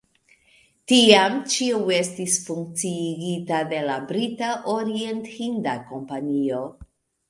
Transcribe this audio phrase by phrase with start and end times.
[0.91, 6.69] Tiam ĉio estis funkciigita de la Brita Orienthinda Kompanio.